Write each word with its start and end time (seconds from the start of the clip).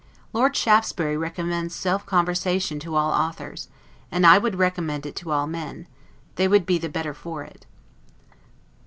Lord 0.33 0.55
Shaftesbury 0.55 1.15
recommends 1.15 1.75
self 1.75 2.07
conversation 2.07 2.79
to 2.79 2.95
all 2.95 3.11
authors; 3.11 3.67
and 4.11 4.25
I 4.25 4.39
would 4.39 4.55
recommend 4.55 5.05
it 5.05 5.15
to 5.17 5.29
all 5.31 5.45
men; 5.45 5.85
they 6.37 6.47
would 6.47 6.65
be 6.65 6.79
the 6.79 6.89
better 6.89 7.13
for 7.13 7.43
it. 7.43 7.67